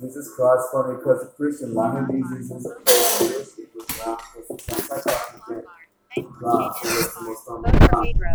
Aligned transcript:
Jesus 0.00 0.32
Christ, 0.34 0.72
funny 0.72 0.96
because 0.96 1.20
the 1.20 1.30
Christian 1.36 1.74
line 1.74 2.08
Jesus 2.08 2.56
is 2.56 2.64
a 2.64 2.72
real 2.72 3.44
people 3.52 3.84
it 3.84 4.60
sounds 4.64 4.88
like 4.88 5.06
oxygen. 5.06 5.64
Ground, 6.40 6.74
so 6.80 6.88
it's 6.88 7.14
the 7.14 7.20
most 7.20 7.44
Vote 7.44 7.60
for 7.60 7.68
unbelievable. 7.68 8.02
Pedro. 8.08 8.32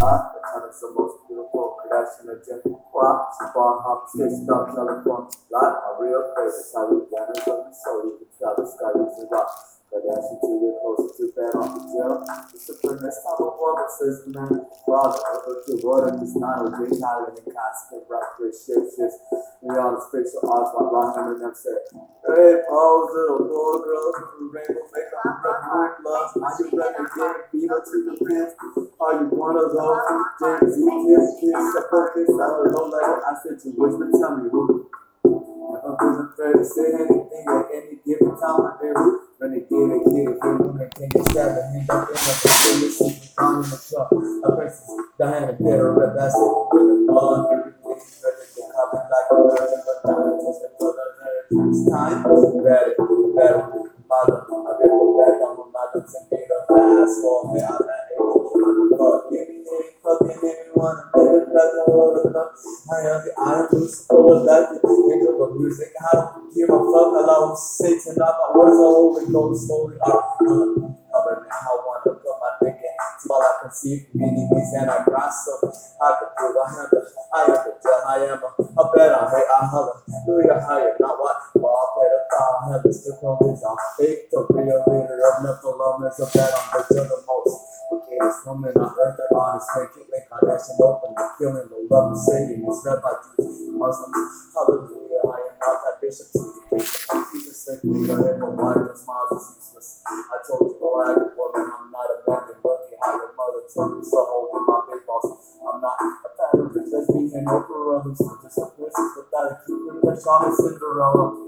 God, 0.00 0.32
the 0.32 0.40
kind 0.40 0.64
of 0.64 0.72
the 0.72 0.90
most 0.96 1.28
beautiful 1.28 1.76
creation 1.76 2.32
of 2.32 2.40
Jim 2.40 2.72
Qua, 2.90 3.28
Spawn 3.36 3.84
Hop, 3.84 4.08
Dog, 4.16 4.74
Telephone, 4.74 5.28
Lot, 5.52 5.72
a 5.76 6.02
real 6.02 6.24
favorite, 6.32 6.64
Charlie 6.72 7.04
Banner, 7.12 7.36
Golden 7.44 7.74
Soul, 7.76 8.04
you 8.04 8.12
can 8.16 8.28
tell 8.40 8.56
the 8.56 8.64
sky 8.64 8.96
is 8.96 9.24
a 9.24 9.26
rock. 9.28 9.75
Kardashian 10.06 10.38
to 10.38 10.54
get 10.62 10.74
closer 10.78 11.10
to 11.18 11.24
bed 11.34 11.52
off 11.58 11.74
the 11.74 11.82
jail. 11.90 12.22
The 12.22 12.58
supremacist 12.62 13.26
type 13.26 13.42
of 13.42 13.58
says 13.98 14.22
the 14.22 14.30
man, 14.30 14.54
father, 14.86 15.18
to 15.66 15.72
this 16.22 16.34
constant 17.50 18.06
rock, 18.06 18.38
just 18.38 19.18
we 19.62 19.74
the 20.78 20.86
Rahman 20.94 21.34
and 21.34 21.40
them 21.42 21.54
said, 21.54 21.82
Hey, 22.22 22.62
pose, 22.70 23.10
little 23.14 23.50
boy, 23.50 23.82
girl, 23.82 24.06
from 24.14 24.30
the 24.38 24.46
rainbow, 24.54 24.86
make 24.94 25.10
up 25.10 25.42
a 25.42 25.50
red 25.74 25.98
love. 26.06 26.30
Are 26.38 26.54
you 26.54 26.70
ready 26.70 27.02
to 27.02 27.06
get 27.10 27.34
fever 27.50 27.78
to 27.82 27.96
the 28.06 28.14
pants? 28.22 28.54
Are 29.02 29.14
you 29.18 29.26
one 29.34 29.58
of 29.58 29.74
those 29.74 30.06
James 30.38 30.70
Z 30.70 30.78
kids, 30.86 31.28
kids, 31.42 31.66
a 31.74 31.82
focus, 31.90 32.30
a 32.30 32.46
low 32.70 32.86
level? 32.94 33.22
I 33.26 33.32
said 33.42 33.58
to 33.58 33.74
wisdom, 33.74 34.10
tell 34.14 34.38
me 34.38 34.50
who. 34.50 34.86
If 35.96 36.02
I'm 36.02 36.12
feeling 36.12 36.28
afraid 36.28 36.52
to 36.60 36.64
say 36.64 36.92
anything 36.92 37.44
at 37.48 37.64
any 37.72 37.96
given 38.04 38.36
time, 38.36 38.60
I 38.60 38.76
do. 38.84 38.92
When 39.40 39.48
they 39.48 39.64
get 39.64 39.88
it, 39.96 40.04
get 40.04 40.28
it, 40.28 40.36
they 40.36 40.88
can't 40.92 41.08
get 41.08 41.24
stabbed, 41.24 41.56
and 41.56 41.80
end 41.80 41.88
up 41.88 42.08
in 42.08 42.12
a 42.12 42.36
facility, 42.36 43.32
down 43.32 43.64
in 43.64 43.70
the 43.70 43.80
truck. 43.80 44.12
A 44.12 44.48
person 44.52 45.08
dying 45.16 45.48
in 45.48 45.56
bed, 45.56 45.80
or 45.80 45.96
red 45.96 46.12
bastard, 46.12 46.68
with 46.68 46.84
a 46.84 47.08
ball, 47.08 47.48
everything, 47.48 47.96
ready 47.96 48.44
to 48.44 48.60
come 48.76 48.92
like 48.92 49.28
a 49.28 49.36
virgin, 49.40 49.80
but 49.88 50.04
dying, 50.04 50.36
just 50.36 50.64
a 50.64 50.76
brother, 50.76 51.16
it's 51.48 51.80
time, 51.88 52.20
better, 52.60 52.92
better, 53.32 53.60
mother, 54.04 54.36
I 54.44 54.72
get 54.76 54.92
the 54.92 55.08
back 55.16 55.40
on 55.48 55.52
my 55.56 55.68
mother, 55.72 56.04
and 56.04 56.28
get 56.28 56.44
a 56.44 56.60
fast 56.68 57.24
for 57.24 57.56
me, 57.56 57.64
I'm 57.64 57.72
not 57.72 58.04
able 58.12 58.36
to 58.36 58.92
fuck, 59.00 59.32
give 59.32 59.48
me 59.48 59.64
any 59.64 59.96
fucking 60.04 60.44
anyone, 60.44 61.00
up, 61.56 62.52
I 62.92 62.98
am 63.08 63.20
the 63.24 63.32
full 64.08 64.28
of 64.28 64.44
that, 64.44 64.76
angel 64.76 65.40
of 65.40 65.56
music, 65.56 65.92
I 65.96 66.10
don't 66.12 66.52
give 66.54 66.68
a 66.68 66.78
fuck, 66.78 67.16
allow 67.16 67.54
Satan 67.56 68.20
up, 68.20 68.36
my 68.54 68.60
are 68.60 68.76
holy, 68.76 69.24
go 69.32 69.54
slowly 69.56 69.96
up, 70.04 70.36
uh, 70.40 70.92
but 71.16 71.48
now 71.48 71.64
I 71.64 71.76
wanna 71.80 72.12
put 72.12 72.20
my 72.20 72.50
dick 72.60 72.76
in, 72.76 72.94
while 73.26 73.40
I 73.40 73.52
conceive, 73.64 74.06
meaning 74.14 74.48
these 74.52 74.72
and 74.76 74.90
I 74.90 75.04
grasp, 75.04 75.48
I 76.00 76.08
could 76.20 76.32
do, 76.36 76.46
I 76.60 76.68
the, 76.92 77.00
I 77.32 77.40
am 77.44 77.60
the 77.64 77.92
I 78.06 78.16
am 78.28 78.40
a, 78.44 78.50
a 78.60 78.84
better, 78.92 79.22
hey, 79.32 79.44
I 79.48 79.60
hallelujah, 79.66 80.60
higher, 80.60 80.96
not 81.00 81.16
what, 81.18 81.36
well, 81.56 81.72
I 81.72 81.84
play 81.96 82.08
the 82.12 82.20
file, 82.30 82.56
I 82.60 82.72
have 82.72 82.82
the 82.84 82.92
stick 82.92 83.22
on 83.24 83.36
this, 83.40 83.64
the 83.64 84.40
real 84.52 84.84
of 84.84 85.36
Nephilim 85.42 86.08
is 86.08 86.20
a 86.20 86.26
bet, 86.36 86.52
the 86.88 87.18
most, 87.26 87.60
okay, 87.92 88.16
this 88.20 88.40
woman 88.46 88.72
on 88.76 88.94
earth, 89.00 89.16
the 89.16 89.36
honest, 89.36 89.68
make 90.10 90.15
make 90.42 90.52
Kardashian 90.52 90.80
open, 90.80 91.14
the 91.16 91.24
killing, 91.38 91.68
the 91.68 91.78
love, 91.88 92.12
the 92.12 92.18
saving, 92.20 92.64
it's 92.68 92.82
read 92.84 93.00
by 93.00 93.12
Jews, 93.24 93.72
Muslims, 93.72 94.52
hallelujah, 94.52 95.22
I 95.24 95.38
am 95.48 95.56
not 95.56 95.76
that 95.84 95.96
bishop, 96.00 96.28
Jesus 97.32 97.56
said, 97.64 97.80
we 97.84 98.04
are 98.10 98.20
in 98.20 98.40
the 98.40 98.94
smiles 98.96 99.32
is 99.32 99.56
useless, 99.56 100.02
I 100.06 100.36
told 100.44 100.68
you, 100.68 100.76
go 100.80 101.00
act, 101.08 101.36
woman, 101.36 101.64
I'm 101.72 101.88
not 101.88 102.08
a 102.12 102.16
man, 102.28 102.42
lucky, 102.60 102.96
how 103.00 103.16
your 103.16 103.32
mother 103.32 103.64
told 103.72 103.96
me, 103.96 104.02
so 104.04 104.20
my 104.66 104.80
big 104.92 105.06
boss, 105.06 105.24
I'm 105.56 105.80
not 105.80 105.96
a 105.96 106.28
pattern, 106.36 106.68
bitch, 106.68 106.92
let's 106.92 107.08
be 107.08 107.32
an 107.32 107.48
opera, 107.48 108.04
just 108.12 108.60
a 108.60 108.66
princess 108.76 109.10
without 109.16 109.52
a 109.52 109.56
cute, 109.64 109.86
Cinderella. 110.56 111.45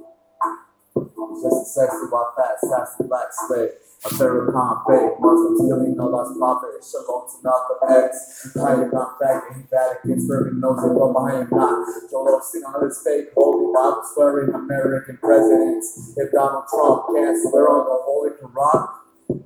Just 1.28 1.44
a 1.44 1.64
sexy 1.68 2.08
white 2.08 2.32
fat, 2.36 2.56
sassy 2.64 3.04
black 3.04 3.28
slave. 3.32 3.76
A 4.04 4.08
Farrakhan 4.14 4.86
fake, 4.86 5.20
Muslims 5.20 5.60
killing 5.60 5.96
no 5.98 6.06
lost 6.06 6.38
prophet. 6.38 6.80
Shalom 6.80 7.28
to 7.28 7.36
Malcolm 7.42 7.82
X. 7.84 8.54
I 8.56 8.72
am 8.80 8.90
not 8.90 9.18
backing 9.20 9.66
Vatican, 9.68 10.22
swerving 10.24 10.60
nose 10.60 10.80
and 10.86 10.94
but 10.94 11.12
I 11.18 11.42
am 11.42 11.48
not. 11.50 11.84
Joel 12.08 12.40
Osteen 12.40 12.62
on 12.62 12.80
his 12.86 13.02
fake, 13.04 13.34
holy 13.34 13.74
Bible 13.74 14.06
swearing 14.14 14.54
American 14.54 15.18
presidents. 15.18 16.14
If 16.16 16.32
Donald 16.32 16.64
Trump 16.70 17.12
can't 17.12 17.36
swear 17.36 17.68
on 17.68 17.84
the 17.84 17.98
Holy 18.06 18.32
Quran, 18.38 18.88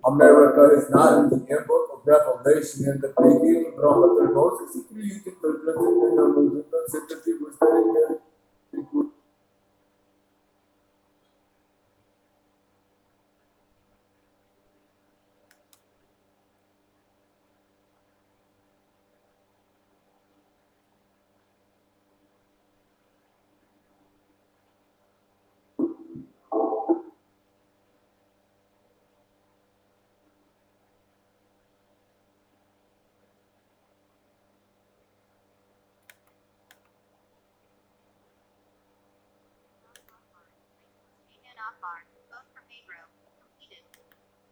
America 0.04 0.62
is 0.78 0.86
not 0.90 1.18
in 1.18 1.30
the 1.30 1.64
book 1.66 1.84
of 1.96 2.06
Revelation 2.06 2.92
in 2.92 3.00
the 3.00 3.10
beginning, 3.16 3.72
but 3.74 3.82
on 3.82 4.04
the 4.20 4.30
Moses, 4.30 4.76
he 4.78 4.82
created 4.86 5.34
the 5.40 5.48
blessing 5.64 5.98
and 5.98 7.18
the 7.18 7.38
was 7.42 8.21
Akbar. 41.62 42.02
Vote 42.26 42.48
for 42.50 42.62
Pedro. 42.66 43.06
Completed. 43.38 43.86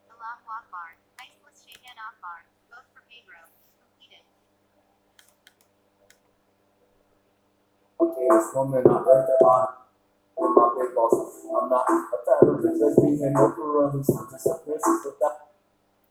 Allahu 0.07 0.47
Akbar. 0.47 0.95
Iceless 1.19 1.67
Akbar. 1.99 2.47
Vote 2.71 2.87
for 2.95 3.03
Pedro. 3.11 3.51
Completed. 3.83 4.23
Okay, 7.99 8.27
this 8.31 8.47
woman 8.55 8.87
on 8.87 9.03
earth 9.11 9.27
and 9.27 9.43
on 9.43 9.81
and 10.39 10.55
my 10.55 10.67
big 10.79 10.95
boss. 10.95 11.19
I'm 11.51 11.67
not 11.67 11.85
a 11.91 12.11
an 13.27 13.37
opera 13.37 13.91
who's 13.91 14.07
just 14.07 14.47
a 14.47 14.55
princess 14.63 15.03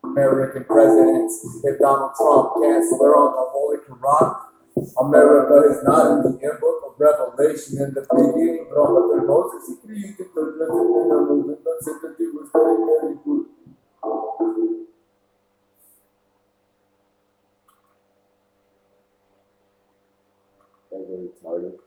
American 0.04 0.63
presidents. 0.66 1.63
If 1.63 1.80
Donald 1.80 2.12
Trump 2.19 2.60
can't 2.60 2.84
swear 2.84 3.16
on 3.16 3.31
the 3.40 3.46
Holy 3.56 3.80
Quran, 3.88 4.58
America 4.99 5.55
is 5.69 5.83
not 5.83 6.11
in 6.11 6.17
the 6.23 6.33
end 6.43 6.59
book 6.59 6.83
of 6.87 6.93
Revelation 6.99 7.77
in 7.83 7.93
the 7.93 8.01
beginning, 8.09 8.67
but 8.69 8.87
third 8.87 9.27
Moses, 9.27 9.67
he 9.67 9.75
created 9.85 10.27
the 10.35 10.41
blessing 10.55 10.93
and 10.95 11.27
movement. 11.29 11.63
The 11.63 11.73
sympathy 11.81 12.27
was 12.31 12.49
very, 12.53 12.77
very 12.87 13.15
good. 13.23 13.45
Very, 20.91 21.05
very 21.05 21.29
retarded. 21.29 21.79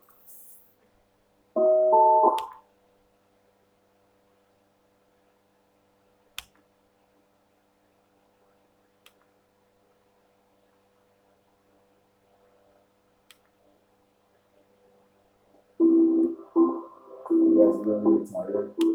You 17.84 17.88
guys 17.88 18.04
really 18.04 18.26
retarded. 18.26 18.91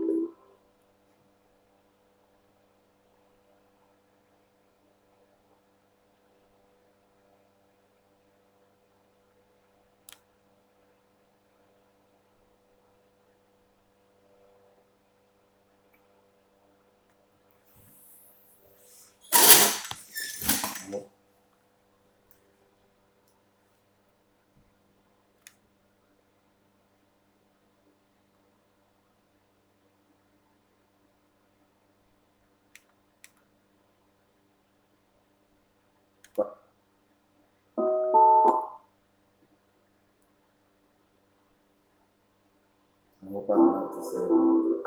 Shalom 43.98 44.86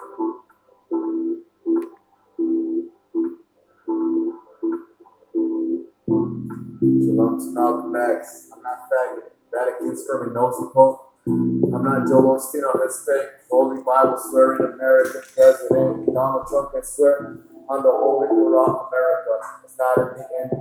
to 7.40 7.50
Malcolm 7.50 7.96
X. 7.96 8.50
I'm 8.54 8.62
not 8.62 8.86
faggot. 8.86 9.34
Vatican 9.50 9.96
screaming 9.98 10.34
no 10.34 10.52
support. 10.54 11.00
I'm 11.26 11.82
not 11.82 12.06
Joel 12.06 12.38
Osteen 12.38 12.62
on 12.62 12.78
this 12.86 13.02
fake 13.02 13.50
Holy 13.50 13.82
Bible 13.82 14.14
swearing 14.30 14.78
American 14.78 15.22
president. 15.34 16.14
Donald 16.14 16.46
Trump 16.46 16.70
can 16.70 16.84
swear 16.84 17.42
on 17.66 17.82
the 17.82 17.90
Holy 17.90 18.28
Quran 18.30 18.86
America. 18.86 19.42
It's 19.64 19.74
not 19.76 19.98
in 19.98 20.22
the 20.22 20.26
end. 20.38 20.54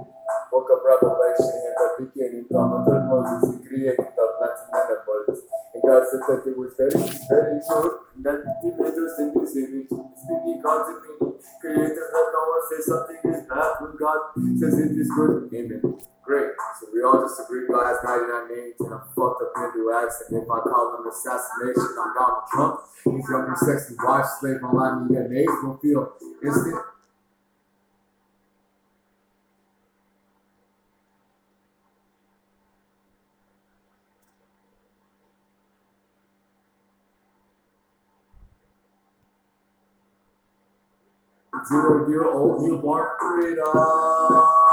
Book 0.50 0.66
of 0.74 0.82
Revelation 0.82 1.54
in 1.54 1.74
the 1.78 1.86
beginning. 2.02 2.46
God 2.52 2.82
told 2.90 3.06
Moses 3.14 3.62
he 3.62 3.68
created 3.68 4.10
the 4.18 4.26
planting 4.42 4.74
and 4.74 5.06
And 5.90 6.22
that 6.22 6.46
it 6.46 6.54
was 6.54 6.78
very, 6.78 6.94
very 6.94 7.58
good. 7.66 7.94
And 8.14 8.22
that 8.22 8.46
us 8.46 9.18
in 9.18 9.34
his 9.34 9.58
image. 9.58 9.90
Speaking 9.90 10.62
opinion. 10.62 11.34
Created 11.62 11.98
that 11.98 12.28
no 12.30 12.42
one 12.46 12.64
says 12.70 12.86
something 12.86 13.18
is 13.26 13.42
bad 13.50 13.72
when 13.82 13.98
God 13.98 14.38
says 14.62 14.78
it 14.78 14.94
is 14.94 15.10
good. 15.10 15.50
Amen. 15.50 15.82
Great. 16.22 16.54
So 16.78 16.94
we 16.94 17.02
all 17.02 17.18
just 17.26 17.42
agree 17.42 17.66
God 17.66 17.90
has 17.90 17.98
99 18.06 18.54
names 18.54 18.78
and 18.86 18.94
a 18.94 19.02
fucked 19.18 19.42
up 19.42 19.50
Hindu 19.58 19.90
accent. 19.90 20.38
If 20.38 20.46
I 20.46 20.60
call 20.62 21.02
him 21.02 21.10
assassination 21.10 21.98
on 21.98 22.14
Donald 22.14 22.46
Trump, 22.54 22.76
his 23.10 23.26
younger 23.26 23.58
sexy 23.58 23.98
wife, 23.98 24.30
slave 24.38 24.62
online 24.62 25.10
media 25.10 25.26
will 25.66 25.82
feel 25.82 26.14
instant 26.46 26.86
zero 41.68 42.10
year 42.10 42.26
old 42.26 42.62
newborn 42.64 43.08
freedom. 43.20 44.69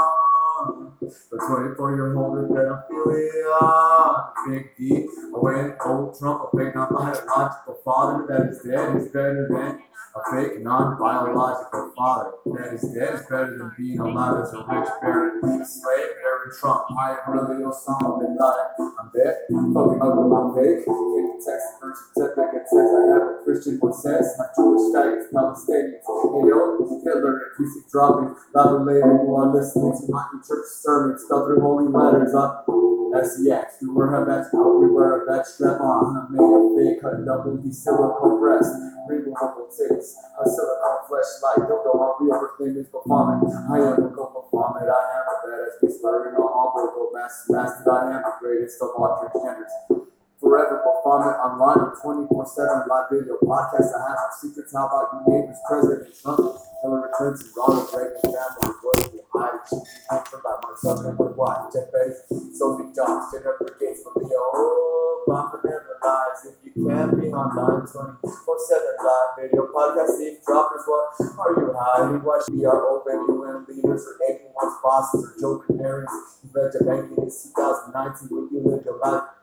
The 1.07 1.37
24 1.37 1.95
year 1.95 2.17
old 2.17 2.49
pedophilia. 2.51 4.33
Big 4.47 4.75
D. 4.77 5.07
When 5.31 5.75
old 5.85 6.19
Trump, 6.19 6.49
a 6.51 6.57
fake 6.57 6.75
non 6.75 6.93
biological 6.93 7.79
father 7.85 8.25
that 8.27 8.49
is 8.51 8.59
dead 8.59 8.95
is 8.97 9.07
better 9.07 9.47
than 9.47 9.79
a 10.15 10.21
fake 10.31 10.61
non 10.61 10.97
biological 10.99 11.93
father 11.95 12.31
that 12.45 12.73
is 12.73 12.83
dead 12.91 13.15
is 13.15 13.21
better 13.23 13.57
than 13.57 13.71
being 13.77 13.99
alive 13.99 14.43
as 14.43 14.53
a 14.53 14.57
rich 14.57 14.89
baron. 15.01 15.39
Slave 15.65 16.11
Barry 16.19 16.51
Trump. 16.59 16.83
I 16.99 17.17
am 17.25 17.33
really 17.33 17.63
Osama 17.63 18.19
bin 18.19 18.35
Laden. 18.35 18.93
I'm 18.99 19.11
dead. 19.15 19.47
Fucking 19.47 20.01
up 20.01 20.15
with 20.17 20.27
my 20.27 20.43
fake. 20.55 20.83
The 20.87 21.43
text 21.43 21.67
first 21.79 22.01
certificate 22.17 22.65
says 22.67 22.89
I 22.97 23.01
have 23.13 23.21
a 23.21 23.43
Christian 23.43 23.77
one 23.79 23.93
my 23.93 24.47
Jewish 24.57 24.89
guy 24.89 25.07
is 25.21 25.27
Palestinian. 25.29 26.01
Hey 26.01 26.49
yo, 26.49 26.81
Hitler, 27.03 27.53
you 27.59 27.65
see 27.69 27.81
dropping, 27.91 28.35
louder 28.55 28.83
later 28.83 29.21
you 29.21 29.35
are 29.35 29.53
listening 29.53 29.93
to 29.93 30.11
my 30.11 30.25
church 30.41 30.65
sermon, 30.97 31.19
spelled 31.19 31.45
through 31.45 31.61
holy 31.61 31.87
letters 31.87 32.33
up. 32.33 32.65
SEX, 33.07 33.79
we 33.81 33.89
wear 33.89 34.13
a 34.21 34.25
badge, 34.25 34.51
we 34.51 34.91
wear 34.91 35.23
a 35.23 35.25
badge 35.25 35.45
strap 35.47 35.79
on, 35.79 36.17
I 36.17 36.27
made 36.29 36.43
a 36.43 36.59
fake, 36.75 37.01
cut 37.01 37.23
double 37.25 37.55
D 37.55 37.71
silicone 37.71 38.37
breast, 38.37 38.75
removable 39.07 39.71
tits, 39.71 40.13
a 40.37 40.43
silicone 40.43 41.07
flashlight, 41.07 41.71
dildo, 41.71 41.95
my 41.95 42.13
real 42.19 42.37
birth 42.37 42.59
name 42.59 42.75
is 42.77 42.87
Baphomet, 42.91 43.47
I 43.47 43.79
am 43.79 44.03
a 44.03 44.09
go 44.11 44.27
Baphomet, 44.27 44.91
I 44.91 45.01
am 45.17 45.23
a 45.23 45.35
badass, 45.39 45.81
be 45.81 45.87
slurring 45.87 46.35
on 46.35 46.51
all 46.51 46.73
vocal 46.75 47.09
mass, 47.13 47.45
master, 47.47 47.91
I 47.91 48.17
am 48.17 48.21
the 48.21 48.33
greatest 48.41 48.81
of 48.81 48.89
all 48.89 49.23
transgenders. 49.23 50.06
Forever 50.37 50.85
Baphomet 50.85 51.33
online, 51.41 51.97
24 51.97 52.29
7 52.29 52.85
live 52.85 53.09
video 53.09 53.41
podcast. 53.41 53.89
I 53.89 54.05
have 54.05 54.29
some 54.37 54.53
secrets. 54.53 54.69
How 54.69 54.85
about 54.85 55.09
you 55.09 55.33
neighbors? 55.33 55.57
President 55.65 56.13
Trump, 56.13 56.61
Hillary 56.85 57.09
Clinton, 57.17 57.49
Ronald 57.57 57.89
Reagan, 57.89 58.21
family, 58.21 58.69
Bush, 58.77 59.17
Buhari, 59.17 59.57
Xi 59.65 59.81
Jinping, 59.81 60.43
by 60.45 60.53
Mark 60.61 60.77
Zuckerberg, 60.77 61.33
White, 61.33 61.73
Jeff 61.73 61.89
Bezos, 61.89 62.53
Sophie 62.53 62.93
Jones, 62.93 63.33
Jennifer 63.33 63.65
Gates, 63.81 64.05
Malia, 64.05 64.37
Obama 64.37 65.57
oh, 65.57 65.61
never 65.65 65.97
lies. 66.05 66.45
If 66.45 66.61
you 66.69 66.85
can't 66.85 67.17
be 67.17 67.33
online 67.33 67.89
24 67.89 68.21
7 68.21 68.21
live 68.21 69.29
video 69.41 69.73
podcast, 69.73 70.21
Steve 70.21 70.37
droppers, 70.45 70.85
what 70.85 71.17
are 71.17 71.57
you 71.57 71.73
hiding? 71.73 72.21
Should 72.21 72.53
we 72.53 72.65
are 72.69 72.85
open 72.93 73.25
UN 73.25 73.65
leaders 73.65 74.05
or 74.05 74.21
anyone's 74.21 74.77
bosses 74.85 75.33
or 75.33 75.33
joking 75.41 75.81
parents? 75.81 76.13
You 76.45 76.53
read 76.53 76.77
to 76.77 76.85
banking 76.85 77.25
in 77.25 77.25
2019 77.25 78.29
when 78.29 78.45
you 78.53 78.61
lived 78.61 78.85
your 78.85 79.01
life. 79.01 79.36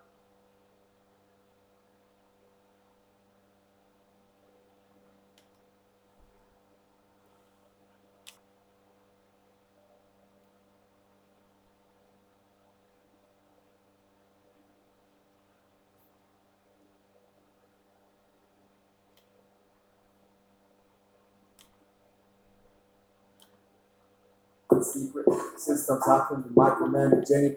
Secret 24.85 25.27
systems. 25.57 26.03
How 26.07 26.27
can 26.29 26.43
micromanage 26.55 27.31
any 27.35 27.57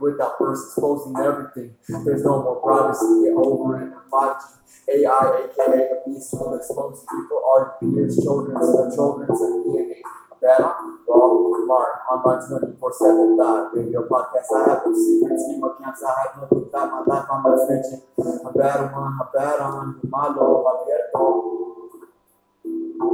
without 0.00 0.38
first 0.38 0.68
exposing 0.68 1.16
everything? 1.16 1.74
There's 2.04 2.24
no 2.24 2.42
more 2.42 2.60
privacy. 2.60 3.24
Get 3.24 3.36
over 3.36 3.82
it. 3.82 3.92
5G, 4.12 4.42
AI, 4.88 5.46
aka 5.46 5.88
the 5.88 6.02
beast, 6.06 6.34
will 6.34 6.56
expose 6.56 7.00
people, 7.00 7.40
all 7.44 7.76
your 7.80 7.92
peers, 7.92 8.16
children, 8.22 8.56
and 8.56 8.94
children, 8.94 9.28
and 9.28 9.64
DNA. 9.64 10.02
Better, 10.40 10.74
tomorrow 11.06 11.98
on 12.10 12.22
my 12.24 12.58
24 12.58 12.92
7 12.92 13.36
live 13.36 13.72
radio 13.72 14.06
podcast. 14.08 14.50
I 14.54 14.70
have 14.70 14.82
no 14.84 14.92
secrets, 14.92 15.44
email 15.48 15.76
accounts, 15.78 16.02
I 16.02 16.12
have 16.22 16.42
nothing 16.42 16.68
about 16.68 17.06
my 17.06 17.14
life, 17.14 17.26
I'm 17.32 17.42
not 17.42 17.58
snitching. 17.64 18.02
A 18.18 18.52
bad 18.52 18.92
one, 18.92 19.18
a 19.20 19.26
bad 19.32 19.60
on. 19.60 20.00
My 20.10 20.26
love 20.28 20.64
her. 21.14 21.61
Fuck. 23.02 23.10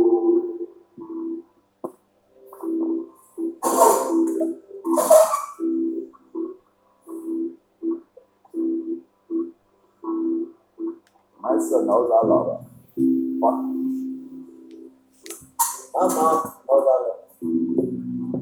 My 11.40 11.54
mom 11.54 11.84
knows 11.86 12.10
I 12.10 12.26
love 12.26 12.46
her. 12.48 12.58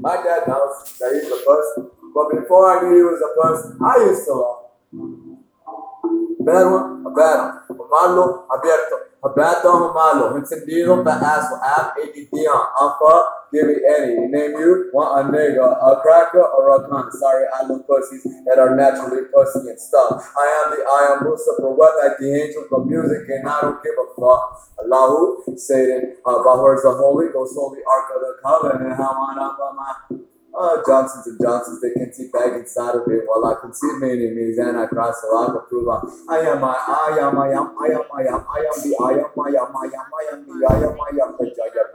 My 0.01 0.17
dad 0.23 0.49
knows 0.49 0.99
that 0.99 1.11
he's 1.15 1.29
the 1.29 1.39
person, 1.47 1.91
but 2.15 2.27
before 2.41 2.65
I 2.71 2.83
knew 2.83 2.97
he 2.97 3.03
was 3.03 3.21
the 3.21 3.31
person, 3.41 3.79
I 3.85 3.97
used 4.07 4.25
to 4.27 4.33
love 4.35 4.59
him. 4.93 5.39
Bad 6.41 6.65
one, 6.71 7.07
a 7.07 7.11
bad 7.11 7.37
one. 7.69 7.89
Malo, 7.91 8.47
abierto. 8.51 8.97
Aberto 8.97 9.16
Humalo, 9.23 10.37
encendido, 10.37 11.05
asshole, 11.07 11.59
app, 11.63 11.97
ADD 11.99 12.33
on, 12.33 12.67
alpha, 12.81 13.29
give 13.53 13.67
me 13.67 13.75
any. 13.89 14.15
Name 14.29 14.53
you, 14.53 14.91
want 14.93 15.29
a 15.29 15.33
nigga, 15.33 15.65
a 15.65 16.01
cracker, 16.01 16.43
or 16.43 16.77
a 16.77 16.89
cunt. 16.89 17.11
Sorry, 17.13 17.47
I 17.53 17.67
love 17.67 17.87
pussies 17.87 18.23
that 18.45 18.59
are 18.59 18.77
naturally 18.77 19.23
pussy 19.35 19.69
and 19.71 19.81
stuff. 19.81 20.33
I 20.37 20.47
am 20.47 20.71
the 20.71 20.85
I 20.85 21.17
am 21.17 21.29
Lucifer, 21.29 21.71
what 21.71 21.97
like 22.03 22.19
the 22.19 22.29
angel 22.29 22.67
of 22.71 22.87
music, 22.87 23.29
and 23.29 23.49
I 23.49 23.61
don't 23.63 23.83
give 23.83 23.95
a 23.99 24.21
fuck. 24.21 24.71
Allahu, 24.85 25.43
Satan, 25.57 26.17
uh, 26.25 26.43
Bahur's 26.45 26.83
the 26.83 26.93
Holy 26.93 27.33
Ghost, 27.33 27.55
Holy 27.57 27.81
Ark 27.89 28.11
of 28.15 28.21
the 28.21 28.37
Covenant, 28.43 28.97
how 28.97 29.17
on 29.17 29.39
up 29.39 29.59
on 29.59 29.77
my 29.77 29.95
uh, 30.57 30.81
Johnsons 30.87 31.27
and 31.27 31.39
Johnsons, 31.41 31.81
they 31.81 31.93
can 31.93 32.13
see 32.13 32.29
bag 32.33 32.55
inside 32.55 32.97
of 32.97 33.05
it 33.09 33.25
while 33.27 33.45
I 33.45 33.61
conceive 33.61 34.01
my 34.01 34.09
enemies 34.09 34.59
and 34.59 34.79
I 34.79 34.87
cry 34.87 35.13
so 35.13 35.29
I 35.37 35.47
can 35.53 35.63
prove 35.69 35.89
I, 35.89 36.39
am 36.49 36.65
I, 36.65 36.75
I 36.75 37.19
am 37.21 37.39
I 37.39 37.49
am 37.53 37.77
I 37.77 37.87
am 37.93 38.05
I 38.09 38.23
am 38.25 38.43
I 38.49 38.61
am 38.65 38.77
the 38.81 38.93
I 38.97 39.13
am 39.21 39.31
I 39.37 39.49
am 39.53 39.71
I 39.77 39.87
am 39.93 40.09
I 40.09 40.23
am 40.33 40.41
the 40.49 40.57
I 40.65 40.77
am 40.81 40.97
I 40.97 41.11
am 41.25 41.37
the 41.37 41.47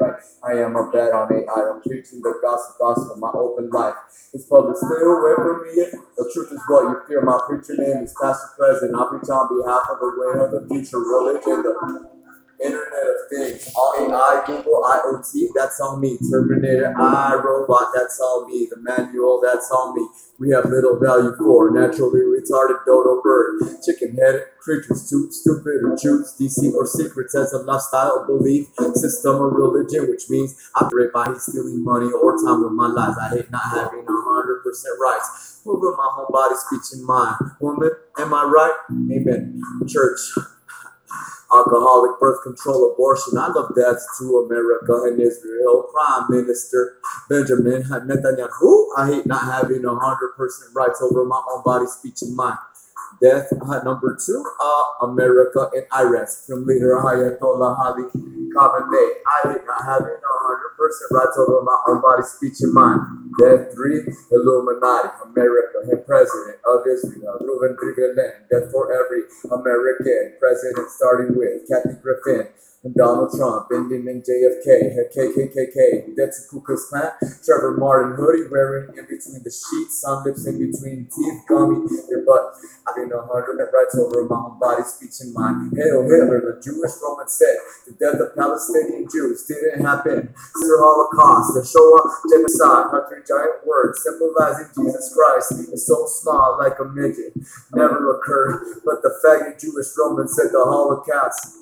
right. 0.02 0.20
I 0.44 0.54
am 0.62 0.76
a 0.76 0.92
bad 0.92 1.12
on 1.14 1.34
it. 1.34 1.46
I 1.50 1.70
am 1.70 1.82
preaching 1.82 2.22
the 2.22 2.34
gospel 2.42 2.76
gospel 2.80 3.18
my 3.18 3.32
open 3.34 3.70
life. 3.70 3.96
It's 4.34 4.46
public 4.46 4.78
stay 4.78 5.02
away 5.02 5.36
from 5.38 5.64
me. 5.64 5.74
The 6.18 6.30
truth 6.34 6.52
is 6.52 6.62
what 6.68 6.84
you 6.84 7.02
fear. 7.08 7.22
My 7.22 7.40
preacher 7.48 7.76
name 7.78 8.04
is 8.04 8.14
Pastor 8.20 8.50
President. 8.58 8.98
I 8.98 9.06
preach 9.10 9.30
on 9.30 9.50
behalf 9.50 9.84
of 9.90 9.98
the 10.00 10.10
way 10.18 10.46
of 10.46 10.52
the 10.52 10.62
future 10.70 11.00
religion. 11.00 12.21
Internet 12.64 13.06
of 13.10 13.30
Things, 13.30 13.68
AI, 13.76 14.44
Google, 14.46 14.84
IoT, 14.84 15.50
that's 15.56 15.80
all 15.80 15.98
me. 15.98 16.18
Terminator, 16.30 16.94
I, 16.98 17.36
robot, 17.36 17.90
that's 17.96 18.20
all 18.20 18.48
me. 18.48 18.68
The 18.70 18.78
manual, 18.78 19.42
that's 19.42 19.70
all 19.72 19.94
me. 19.94 20.08
We 20.40 20.52
have 20.52 20.66
little 20.66 21.00
value 21.00 21.36
for 21.38 21.72
naturally 21.72 22.22
retarded 22.22 22.86
dodo 22.86 23.22
bird, 23.22 23.62
chicken 23.86 24.18
headed 24.18 24.44
creatures, 24.60 25.10
too 25.10 25.30
stupid 25.32 25.84
or 25.84 25.96
juice, 25.96 26.36
DC 26.40 26.74
or 26.74 26.86
secrets 26.86 27.36
as 27.36 27.54
a 27.54 27.60
lifestyle, 27.60 28.26
belief, 28.26 28.68
system, 28.96 29.36
or 29.38 29.50
religion, 29.50 30.10
which 30.10 30.30
means 30.30 30.56
I 30.76 30.86
operate 30.86 31.14
by 31.14 31.34
stealing 31.38 31.84
money 31.84 32.12
or 32.12 32.38
time 32.38 32.64
with 32.64 32.74
my 32.74 32.88
life. 32.88 33.16
I 33.20 33.30
hate 33.30 33.52
not 33.52 33.64
having 33.72 34.02
a 34.02 34.12
hundred 34.12 34.64
percent 34.64 34.96
rights 35.02 35.62
over 35.66 35.96
my 35.96 36.10
whole 36.12 36.28
body, 36.32 36.56
speech, 36.56 36.98
and 36.98 37.06
mind. 37.06 37.36
Woman, 37.60 37.92
am 38.18 38.34
I 38.34 38.44
right? 38.44 38.78
Amen. 38.90 39.62
Church. 39.88 40.20
Alcoholic, 41.54 42.20
birth 42.20 42.44
control, 42.44 42.94
abortion. 42.94 43.38
I 43.38 43.48
love 43.50 43.76
death 43.76 44.00
to 44.20 44.48
America 44.48 44.94
and 45.08 45.22
Israel. 45.22 45.90
Prime 45.94 46.26
Minister 46.30 46.98
Benjamin 47.30 47.84
Netanyahu. 47.84 48.88
I 48.98 49.08
hate 49.14 49.26
not 49.26 49.44
having 49.44 49.86
a 49.86 49.96
hundred 49.96 50.36
percent 50.38 50.72
rights 50.76 51.02
over 51.02 51.26
my 51.26 51.42
own 51.52 51.64
body, 51.64 51.86
speech, 51.88 52.22
and 52.22 52.36
mind. 52.36 52.58
Death 53.20 53.52
uh, 53.54 53.84
number 53.84 54.18
two, 54.24 54.44
uh, 54.64 55.06
America 55.06 55.70
and 55.74 55.86
IRAS 55.92 56.46
from 56.48 56.66
leader 56.66 56.96
Ayatollah 56.98 57.78
Ali 57.80 58.04
Khamenei. 58.54 59.10
I 59.28 59.58
having 59.86 60.20
a 60.22 60.34
hundred 60.46 60.74
percent 60.78 61.10
rights 61.12 61.38
over 61.38 61.62
my 61.64 61.78
own 61.88 62.02
body, 62.02 62.24
speech, 62.24 62.62
and 62.62 62.74
mind. 62.74 63.02
Death 63.40 63.74
three, 63.74 64.02
Illuminati, 64.32 65.10
America 65.26 65.86
and 65.90 66.06
President 66.06 66.58
of 66.66 66.86
Israel, 66.88 67.38
Reuven 67.42 67.76
Rivlin. 67.76 68.32
Death 68.50 68.72
for 68.72 68.94
every 68.94 69.24
American 69.52 70.38
president, 70.40 70.90
starting 70.90 71.36
with 71.36 71.68
Kathy 71.70 71.98
Griffin. 72.02 72.48
And 72.84 72.96
Donald 72.96 73.30
Trump, 73.38 73.70
in 73.70 74.26
JFK, 74.26 75.14
KKKK, 75.14 76.18
that's 76.18 76.50
Ku 76.50 76.62
Klux 76.62 76.90
Klan, 76.90 77.14
Trayvon 77.46 77.78
Martin 77.78 78.18
hoodie 78.18 78.50
wearing 78.50 78.90
in 78.98 79.06
between 79.06 79.38
the 79.46 79.54
sheets, 79.54 80.02
sun 80.02 80.26
lips 80.26 80.48
in 80.48 80.58
between 80.58 81.06
teeth, 81.06 81.46
gummy, 81.48 81.86
your 82.10 82.26
butt. 82.26 82.58
Having 82.90 83.14
a 83.14 83.22
hundred 83.22 83.62
rights 83.70 83.94
over 84.02 84.26
my 84.26 84.36
own 84.36 84.58
body, 84.58 84.82
speech, 84.82 85.14
and 85.22 85.32
mind. 85.32 85.78
Hail 85.78 86.02
Hitler, 86.10 86.42
the 86.42 86.58
Jewish 86.58 86.98
Roman 87.06 87.30
said 87.30 87.54
the 87.86 87.94
death 88.02 88.18
of 88.18 88.34
Palestinian 88.34 89.06
Jews 89.06 89.46
didn't 89.46 89.86
happen. 89.86 90.34
Zero 90.58 90.82
Holocaust, 90.82 91.54
the 91.54 91.62
Shoah 91.62 92.02
genocide, 92.34 92.90
her 92.90 93.06
three 93.06 93.22
giant 93.22 93.62
words 93.62 94.02
symbolizing 94.02 94.74
Jesus 94.74 95.14
Christ 95.14 95.70
is 95.70 95.86
so 95.86 96.10
small 96.10 96.58
like 96.58 96.82
a 96.82 96.86
midget. 96.86 97.38
Never 97.78 98.18
occurred, 98.18 98.82
but 98.84 99.06
the 99.06 99.14
faggot 99.22 99.62
Jewish 99.62 99.94
Roman 99.94 100.28
said 100.28 100.50
the 100.50 100.66
Holocaust. 100.66 101.61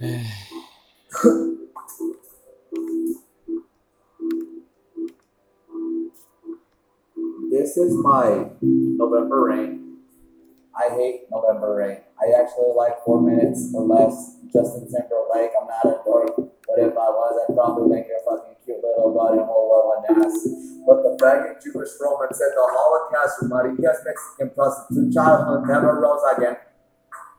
This 7.50 7.76
is 7.76 7.92
my 8.00 8.48
November 8.62 9.44
rain. 9.44 9.98
I 10.72 10.88
hate 10.94 11.24
November 11.30 11.74
rain. 11.74 11.98
I 12.16 12.32
actually 12.40 12.72
like 12.74 13.04
four 13.04 13.20
minutes 13.20 13.74
or 13.74 13.84
less. 13.84 14.38
Justin 14.50 14.88
Timberlake. 14.88 15.50
I'm 15.60 15.68
not 15.68 15.84
a 15.84 16.00
dork, 16.02 16.32
but 16.34 16.78
if 16.78 16.96
I 16.96 17.08
was, 17.12 17.44
I'd 17.44 17.54
probably 17.54 17.94
make 17.94 18.06
a 18.06 18.24
fucking 18.24 18.56
cute 18.64 18.80
little 18.80 19.12
body 19.12 19.36
hole 19.44 20.00
of 20.00 20.16
an 20.16 20.24
ass. 20.24 20.48
But 20.86 21.02
the 21.02 21.18
faggot 21.20 21.60
Jewish 21.62 21.90
Roman 22.00 22.32
said 22.32 22.56
the 22.56 22.64
Holocaust, 22.72 23.40
somebody, 23.40 23.76
yes, 23.78 24.00
Mexican 24.06 24.48
prostitute 24.56 25.12
childhood 25.12 25.68
never 25.68 26.00
rose 26.00 26.22
again. 26.38 26.56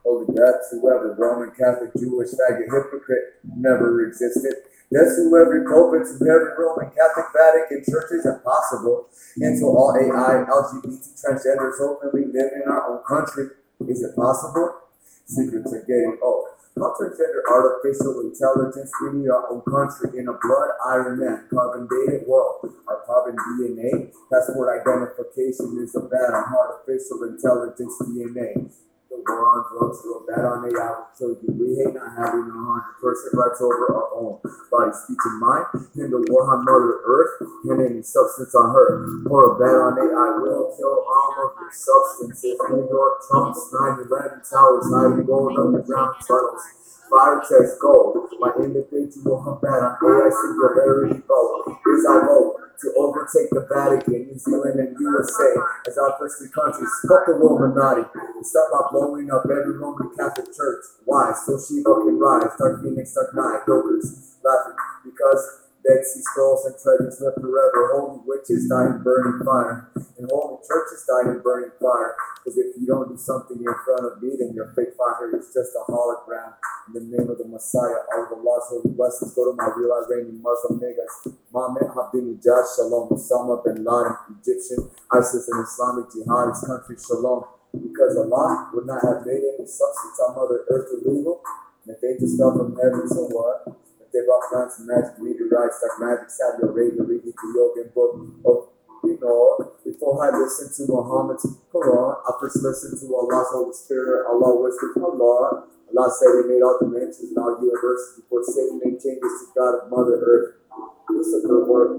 Holy 0.03 0.25
God, 0.34 0.55
whoever 0.72 1.13
Roman 1.13 1.51
Catholic 1.53 1.93
Jewish 1.93 2.29
faggot 2.34 2.65
hypocrite 2.65 3.38
never 3.55 4.05
existed. 4.08 4.65
Yes, 4.91 5.15
who 5.15 5.31
every 5.39 5.63
pope 5.63 5.96
every 5.96 6.51
Roman 6.60 6.91
Catholic 6.91 7.31
Vatican 7.31 7.79
church 7.88 8.12
is 8.12 8.25
impossible. 8.25 9.08
And 9.39 9.58
so 9.58 9.72
all 9.72 9.96
AI, 9.96 10.43
LGBT, 10.43 11.00
transgenders 11.15 11.79
openly 11.79 12.27
live 12.27 12.51
in 12.51 12.67
our 12.67 12.91
own 12.91 13.03
country. 13.08 13.55
Is 13.88 14.03
it 14.03 14.15
possible? 14.15 14.81
Secrets 15.25 15.72
are 15.72 15.86
getting 15.88 16.20
old. 16.22 16.43
Oh, 16.43 16.55
Not 16.75 17.00
transgender 17.00 17.39
artificial 17.48 18.20
intelligence 18.20 18.91
in 19.08 19.29
our 19.31 19.48
own 19.48 19.62
country 19.63 20.20
in 20.20 20.27
a 20.27 20.36
blood, 20.36 20.70
iron, 20.86 21.24
and 21.24 21.50
carbon 21.50 21.88
dated 21.88 22.27
world. 22.27 22.60
Our 22.88 23.00
carbon 23.08 23.36
DNA, 23.39 24.12
passport 24.27 24.75
identification 24.75 25.79
is 25.79 25.96
a 25.96 26.01
ban 26.01 26.36
on 26.36 26.51
artificial 26.51 27.24
intelligence 27.31 27.96
DNA. 28.03 28.72
The 29.12 29.20
war 29.27 29.44
on 29.44 29.60
drugs, 29.68 30.00
real 30.08 30.24
bad 30.24 30.48
on 30.48 30.63
AI 30.72 30.72
will 30.72 31.12
kill 31.20 31.36
you. 31.44 31.51
We 31.51 31.75
hate 31.75 31.91
not 31.91 32.15
having 32.15 32.48
a 32.48 32.56
hundred 32.56 32.96
percent 33.03 33.36
rights 33.36 33.60
over 33.60 33.91
our 33.91 34.08
own 34.15 34.39
body, 34.72 34.96
speech, 34.96 35.20
and 35.27 35.36
mind. 35.44 35.68
In 36.00 36.15
the 36.15 36.24
war 36.32 36.48
on 36.56 36.63
Mother 36.63 37.03
Earth 37.03 37.44
and 37.68 37.84
any 37.84 38.08
substance 38.08 38.56
on 38.56 38.72
her. 38.72 39.03
Or 39.27 39.51
a 39.51 39.60
ban 39.60 39.75
on 39.84 40.00
AI 40.00 40.39
will 40.39 40.72
kill 40.80 40.96
all 41.03 41.32
of 41.44 41.60
your 41.60 41.75
substances. 41.75 42.56
New 42.72 42.88
York, 42.88 43.20
Trump's 43.27 43.60
9-11 43.75 44.48
towers, 44.48 44.88
hiding 44.88 45.27
gold 45.27 45.60
underground 45.60 46.15
tunnels. 46.24 46.63
Fire 47.12 47.44
text 47.44 47.84
gold. 47.84 48.15
My 48.39 48.56
individual 48.63 49.60
ban 49.60 49.91
on 49.91 50.00
AI 50.00 50.32
singularity 50.32 51.20
vote 51.27 51.68
is 51.68 52.08
I 52.08 52.24
vote 52.24 52.61
to 52.81 52.88
overtake 52.97 53.50
the 53.53 53.65
Vatican, 53.69 54.27
New 54.27 54.38
Zealand, 54.38 54.79
and 54.79 54.97
USA 55.00 55.50
as 55.88 55.97
our 55.97 56.17
three 56.17 56.50
countries. 56.50 56.89
Fuck 57.07 57.29
the. 57.29 57.38
And 57.38 58.45
start 58.45 58.69
by 58.73 58.81
blowing 58.91 59.29
up 59.29 59.45
every 59.45 59.77
Roman 59.77 60.09
Catholic 60.17 60.50
church. 60.50 60.83
Why? 61.05 61.33
So 61.45 61.57
Shiva 61.57 61.93
can 62.01 62.17
rise. 62.17 62.53
Dark 62.57 62.81
Phoenix, 62.81 63.13
Dark 63.13 63.33
Knight, 63.33 63.65
laughing 63.67 64.77
because 65.05 65.61
Dead 65.81 66.05
Sea 66.05 66.21
Scrolls 66.21 66.65
and 66.65 66.75
treasures 66.77 67.17
live 67.21 67.33
forever. 67.41 67.97
Holy 67.97 68.21
witches 68.25 68.69
die 68.69 68.85
in 68.85 69.01
burning 69.01 69.41
fire. 69.41 69.89
And 70.17 70.29
holy 70.29 70.61
churches 70.61 71.05
die 71.09 71.33
in 71.33 71.41
burning 71.41 71.73
fire. 71.81 72.13
Because 72.38 72.57
if 72.57 72.77
you 72.77 72.85
don't 72.85 73.09
do 73.09 73.17
something 73.17 73.57
in 73.57 73.75
front 73.85 74.05
of 74.05 74.21
me, 74.21 74.38
then 74.38 74.53
your 74.53 74.73
fake 74.77 74.93
fire 74.93 75.33
is 75.33 75.50
just 75.53 75.73
a 75.73 75.83
hologram. 75.89 76.53
In 76.89 76.93
the 76.93 77.05
name 77.17 77.29
of 77.29 77.38
the 77.38 77.50
Messiah, 77.50 78.05
all 78.13 78.29
the 78.29 78.38
lost 78.41 78.69
holy 78.69 78.93
blessings 78.93 79.33
go 79.33 79.50
to 79.50 79.57
my 79.57 79.69
real 79.73 79.93
Iranian 80.05 80.41
Muslim 80.41 80.77
niggas. 80.77 81.33
Mohammed 81.51 81.84
Ahmadinejad, 81.91 82.63
Shalom, 82.63 83.12
Osama 83.12 83.60
bin 83.60 83.84
Laden, 83.84 84.15
Egyptian, 84.39 84.88
ISIS, 85.12 85.51
and 85.51 85.60
Islamic 85.67 86.08
Jihad, 86.08 86.55
his 86.55 86.63
country, 86.63 86.96
Shalom. 86.96 87.43
Because 87.75 88.15
Allah 88.15 88.72
would 88.74 88.88
not 88.88 89.03
have 89.03 89.27
made 89.27 89.43
any 89.43 89.67
substance 89.67 90.15
on 90.27 90.36
Mother 90.36 90.63
Earth 90.72 90.91
illegal. 90.96 91.43
And 91.84 91.96
if 91.96 92.00
they 92.00 92.15
just 92.20 92.39
fell 92.39 92.55
from 92.55 92.75
heaven, 92.79 93.03
so 93.08 93.27
what? 93.36 93.67
If 94.00 94.12
they 94.15 94.24
brought 94.24 94.48
down 94.48 94.72
some 94.72 94.88
magic 94.88 95.20
meteorites 95.20 95.79
like 95.84 96.00
magic 96.00 96.31
Saudi 96.31 96.67
Arabia, 96.67 97.03
reading 97.03 97.36
the 97.36 97.48
Yogan 97.51 97.91
book 97.91 98.12
of, 98.48 98.72
you 99.03 99.20
know, 99.20 99.75
before 99.84 100.24
I 100.24 100.36
listened 100.36 100.72
to 100.79 100.84
Muhammad's 100.88 101.48
Quran, 101.72 102.15
I 102.15 102.31
first 102.39 102.63
listened 102.63 102.96
to 102.96 103.08
Allah's 103.12 103.51
Holy 103.51 103.75
Spirit, 103.75 104.27
Allah 104.27 104.55
whispered, 104.55 105.03
Allah. 105.03 105.67
Allah 105.91 106.08
said 106.15 106.48
He 106.48 106.55
made 106.55 106.63
all 106.63 106.79
dimensions 106.79 107.36
and 107.36 107.39
all 107.39 107.60
universes 107.60 108.24
before 108.24 108.43
Satan 108.48 108.79
made 108.79 109.00
changes 109.03 109.31
to 109.43 109.46
God 109.51 109.84
of 109.84 109.91
Mother 109.91 110.15
Earth. 110.24 110.61
This 111.10 111.27
is 111.27 111.43
a 111.43 111.48
good 111.48 111.67
work. 111.67 111.98